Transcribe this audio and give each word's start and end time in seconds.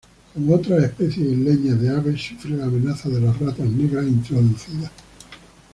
Como 0.33 0.55
otras 0.55 0.83
especies 0.83 1.27
isleñas 1.27 1.79
de 1.79 1.91
aves 1.91 2.19
sufre 2.19 2.57
la 2.57 2.63
amenaza 2.65 3.07
de 3.07 3.21
las 3.21 3.37
ratas 3.39 3.69
negras 3.69 4.07
introducidas. 4.07 4.89